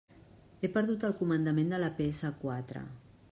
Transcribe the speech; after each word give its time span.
He 0.63 0.69
perdut 0.77 1.05
el 1.09 1.13
comandament 1.19 1.69
de 1.75 1.81
la 1.85 1.91
pe 1.99 2.09
essa 2.15 2.35
quatre. 2.45 2.85